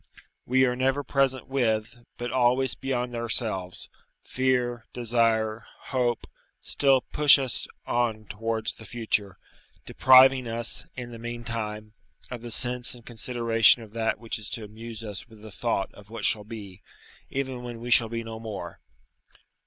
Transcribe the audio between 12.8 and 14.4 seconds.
and consideration of that which